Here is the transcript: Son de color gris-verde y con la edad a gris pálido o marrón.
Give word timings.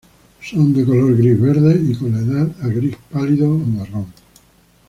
Son 0.41 0.69
de 0.73 0.83
color 0.83 1.15
gris-verde 1.15 1.79
y 1.79 1.93
con 1.93 2.11
la 2.13 2.19
edad 2.21 2.49
a 2.63 2.67
gris 2.69 2.95
pálido 3.11 3.51
o 3.51 3.57
marrón. 3.59 4.07